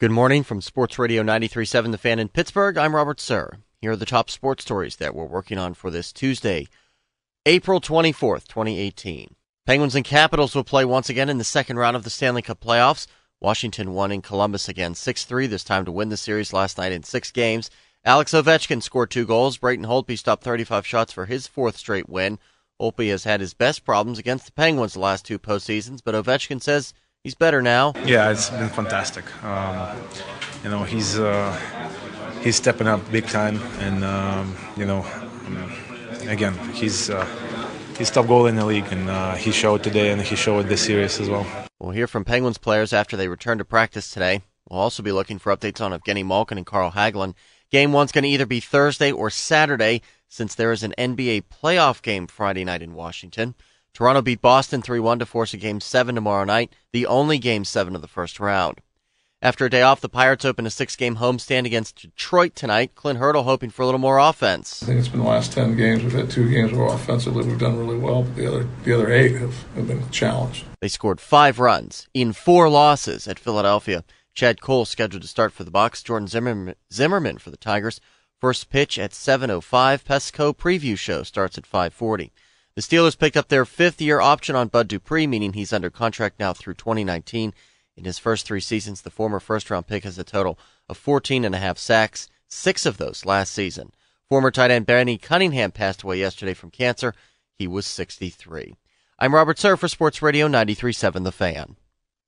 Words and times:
Good 0.00 0.12
morning 0.12 0.44
from 0.44 0.60
Sports 0.60 0.96
Radio 0.96 1.24
93.7 1.24 1.90
The 1.90 1.98
Fan 1.98 2.20
in 2.20 2.28
Pittsburgh. 2.28 2.78
I'm 2.78 2.94
Robert 2.94 3.18
Sir. 3.18 3.58
Here 3.80 3.90
are 3.90 3.96
the 3.96 4.06
top 4.06 4.30
sports 4.30 4.62
stories 4.62 4.94
that 4.98 5.12
we're 5.12 5.24
working 5.24 5.58
on 5.58 5.74
for 5.74 5.90
this 5.90 6.12
Tuesday, 6.12 6.68
April 7.46 7.80
24th, 7.80 8.46
2018. 8.46 9.34
Penguins 9.66 9.96
and 9.96 10.04
Capitals 10.04 10.54
will 10.54 10.62
play 10.62 10.84
once 10.84 11.08
again 11.08 11.28
in 11.28 11.38
the 11.38 11.42
second 11.42 11.78
round 11.78 11.96
of 11.96 12.04
the 12.04 12.10
Stanley 12.10 12.42
Cup 12.42 12.60
playoffs. 12.60 13.08
Washington 13.40 13.92
won 13.92 14.12
in 14.12 14.22
Columbus 14.22 14.68
again 14.68 14.94
6-3, 14.94 15.48
this 15.48 15.64
time 15.64 15.84
to 15.84 15.90
win 15.90 16.10
the 16.10 16.16
series 16.16 16.52
last 16.52 16.78
night 16.78 16.92
in 16.92 17.02
six 17.02 17.32
games. 17.32 17.68
Alex 18.04 18.30
Ovechkin 18.30 18.80
scored 18.80 19.10
two 19.10 19.26
goals. 19.26 19.58
Braden 19.58 19.86
Holtby 19.86 20.16
stopped 20.16 20.44
35 20.44 20.86
shots 20.86 21.12
for 21.12 21.26
his 21.26 21.48
fourth 21.48 21.76
straight 21.76 22.08
win. 22.08 22.38
Holtby 22.80 23.10
has 23.10 23.24
had 23.24 23.40
his 23.40 23.52
best 23.52 23.84
problems 23.84 24.20
against 24.20 24.46
the 24.46 24.52
Penguins 24.52 24.92
the 24.92 25.00
last 25.00 25.24
two 25.24 25.40
postseasons, 25.40 26.02
but 26.04 26.14
Ovechkin 26.14 26.62
says 26.62 26.94
he's 27.24 27.34
better 27.34 27.62
now. 27.62 27.92
Yeah, 28.04 28.30
it's 28.30 28.50
been 28.50 28.68
fantastic. 28.68 29.24
Um, 29.44 29.96
you 30.62 30.70
know, 30.70 30.84
he's 30.84 31.18
uh, 31.18 31.52
he's 32.42 32.56
stepping 32.56 32.86
up 32.86 33.00
big 33.10 33.26
time, 33.26 33.60
and 33.80 34.04
um, 34.04 34.56
you 34.76 34.86
know, 34.86 35.04
um, 35.46 35.72
again, 36.28 36.54
he's 36.72 37.10
uh, 37.10 37.26
he's 37.96 38.10
top 38.10 38.26
goal 38.26 38.46
in 38.46 38.56
the 38.56 38.64
league, 38.66 38.86
and 38.90 39.08
uh, 39.08 39.34
he 39.34 39.52
showed 39.52 39.82
today, 39.82 40.10
and 40.10 40.22
he 40.22 40.36
showed 40.36 40.66
this 40.66 40.84
series 40.84 41.20
as 41.20 41.28
well. 41.28 41.46
We'll 41.78 41.92
hear 41.92 42.06
from 42.06 42.24
Penguins 42.24 42.58
players 42.58 42.92
after 42.92 43.16
they 43.16 43.28
return 43.28 43.58
to 43.58 43.64
practice 43.64 44.10
today. 44.10 44.42
We'll 44.68 44.80
also 44.80 45.02
be 45.02 45.12
looking 45.12 45.38
for 45.38 45.54
updates 45.56 45.80
on 45.80 45.98
Evgeny 45.98 46.26
Malkin 46.26 46.58
and 46.58 46.66
Carl 46.66 46.90
Hagelin. 46.90 47.34
Game 47.70 47.92
one's 47.92 48.12
going 48.12 48.24
to 48.24 48.30
either 48.30 48.46
be 48.46 48.60
Thursday 48.60 49.12
or 49.12 49.30
Saturday, 49.30 50.02
since 50.28 50.54
there 50.54 50.72
is 50.72 50.82
an 50.82 50.94
NBA 50.98 51.44
playoff 51.44 52.02
game 52.02 52.26
Friday 52.26 52.64
night 52.64 52.82
in 52.82 52.94
Washington. 52.94 53.54
Toronto 53.92 54.22
beat 54.22 54.40
Boston 54.40 54.82
3 54.82 55.00
1 55.00 55.18
to 55.18 55.26
force 55.26 55.54
a 55.54 55.56
game 55.56 55.80
seven 55.80 56.14
tomorrow 56.14 56.44
night, 56.44 56.72
the 56.92 57.06
only 57.06 57.38
game 57.38 57.64
seven 57.64 57.94
of 57.94 58.02
the 58.02 58.08
first 58.08 58.38
round. 58.38 58.80
After 59.40 59.66
a 59.66 59.70
day 59.70 59.82
off, 59.82 60.00
the 60.00 60.08
Pirates 60.08 60.44
open 60.44 60.66
a 60.66 60.70
six 60.70 60.96
game 60.96 61.16
homestand 61.16 61.64
against 61.64 62.02
Detroit 62.02 62.56
tonight. 62.56 62.96
Clint 62.96 63.20
Hurdle 63.20 63.44
hoping 63.44 63.70
for 63.70 63.82
a 63.82 63.84
little 63.84 64.00
more 64.00 64.18
offense. 64.18 64.82
I 64.82 64.86
think 64.86 64.98
it's 64.98 65.06
been 65.06 65.20
the 65.20 65.26
last 65.26 65.52
10 65.52 65.76
games. 65.76 66.02
We've 66.02 66.12
had 66.12 66.28
two 66.28 66.50
games 66.50 66.72
where 66.72 66.88
offensively 66.88 67.46
we've 67.46 67.58
done 67.58 67.78
really 67.78 67.96
well, 67.96 68.24
but 68.24 68.34
the 68.34 68.48
other, 68.48 68.68
the 68.82 68.92
other 68.92 69.12
eight 69.12 69.36
have, 69.36 69.62
have 69.76 69.86
been 69.86 70.10
challenged. 70.10 70.64
They 70.80 70.88
scored 70.88 71.20
five 71.20 71.60
runs 71.60 72.08
in 72.14 72.32
four 72.32 72.68
losses 72.68 73.28
at 73.28 73.38
Philadelphia. 73.38 74.02
Chad 74.34 74.60
Kuhl 74.60 74.84
scheduled 74.84 75.22
to 75.22 75.28
start 75.28 75.52
for 75.52 75.62
the 75.62 75.70
Bucs. 75.70 76.02
Jordan 76.02 76.26
Zimmerman, 76.26 76.74
Zimmermann 76.92 77.38
for 77.38 77.50
the 77.50 77.56
Tigers. 77.56 78.00
First 78.40 78.70
pitch 78.70 78.98
at 78.98 79.12
7:05. 79.12 80.04
Pesco 80.04 80.52
preview 80.52 80.98
show 80.98 81.22
starts 81.22 81.58
at 81.58 81.64
5:40. 81.64 82.30
The 82.78 82.82
Steelers 82.82 83.18
picked 83.18 83.36
up 83.36 83.48
their 83.48 83.64
fifth-year 83.64 84.20
option 84.20 84.54
on 84.54 84.68
Bud 84.68 84.86
Dupree, 84.86 85.26
meaning 85.26 85.52
he's 85.52 85.72
under 85.72 85.90
contract 85.90 86.38
now 86.38 86.52
through 86.52 86.74
2019. 86.74 87.52
In 87.96 88.04
his 88.04 88.20
first 88.20 88.46
three 88.46 88.60
seasons, 88.60 89.02
the 89.02 89.10
former 89.10 89.40
first-round 89.40 89.88
pick 89.88 90.04
has 90.04 90.16
a 90.16 90.22
total 90.22 90.56
of 90.88 90.96
14 90.96 91.44
and 91.44 91.56
a 91.56 91.58
half 91.58 91.76
sacks, 91.76 92.28
six 92.46 92.86
of 92.86 92.96
those 92.96 93.24
last 93.24 93.52
season. 93.52 93.90
Former 94.28 94.52
tight 94.52 94.70
end 94.70 94.86
Bennie 94.86 95.18
Cunningham 95.18 95.72
passed 95.72 96.04
away 96.04 96.20
yesterday 96.20 96.54
from 96.54 96.70
cancer. 96.70 97.14
He 97.52 97.66
was 97.66 97.84
63. 97.84 98.76
I'm 99.18 99.34
Robert 99.34 99.58
Sir 99.58 99.76
for 99.76 99.88
Sports 99.88 100.22
Radio 100.22 100.46
93.7 100.46 101.24
The 101.24 101.32
Fan. 101.32 101.74